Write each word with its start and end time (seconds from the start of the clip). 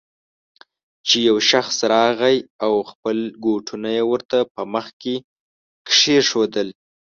چې 1.07 1.17
يو 1.27 1.37
شخص 1.51 1.77
راغی 1.93 2.37
او 2.65 2.73
خپل 2.91 3.17
بوټونه 3.41 3.89
يې 3.97 4.03
ورته 4.11 4.37
په 4.53 4.61
مخ 4.73 4.85
کې 5.01 5.15
کېښودل. 5.87 6.69